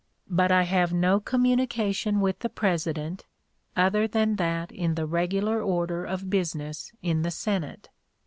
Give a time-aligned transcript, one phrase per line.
[0.31, 3.27] But I have no communication with the President,
[3.77, 7.89] other than that in the regular order of business in the Senate.